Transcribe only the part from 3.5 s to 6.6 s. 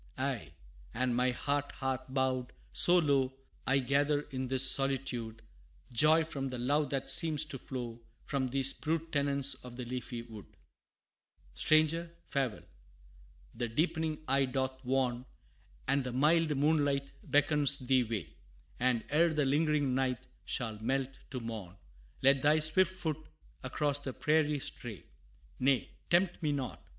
I gather in this solitude, Joy from the